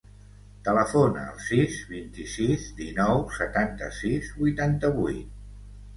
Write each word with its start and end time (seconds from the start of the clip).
Telefona 0.67 1.25
al 1.33 1.43
sis, 1.49 1.75
vint-i-sis, 1.91 2.65
dinou, 2.81 3.21
setanta-sis, 3.39 4.33
vuitanta-vuit. 4.43 5.41